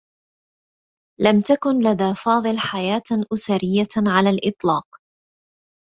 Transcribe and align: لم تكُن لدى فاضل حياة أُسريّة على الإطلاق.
لم 1.21 1.39
تكُن 1.41 1.77
لدى 1.83 2.13
فاضل 2.25 2.59
حياة 2.59 3.01
أُسريّة 3.33 3.87
على 4.17 4.29
الإطلاق. 4.29 4.85